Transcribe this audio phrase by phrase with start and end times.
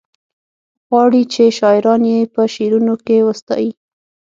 [0.87, 3.71] غواړي چې شاعران یې په شعرونو کې وستايي.